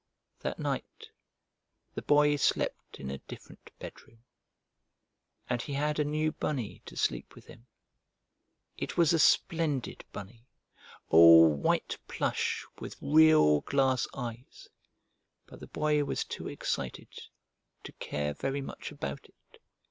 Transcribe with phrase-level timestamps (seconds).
[0.39, 1.09] That night
[1.93, 4.23] the Boy slept in a different bedroom,
[5.47, 7.67] and he had a new bunny to sleep with him.
[8.77, 10.47] It was a splendid bunny,
[11.09, 14.69] all white plush with real glass eyes,
[15.45, 17.09] but the Boy was too excited
[17.83, 19.59] to care very much about it.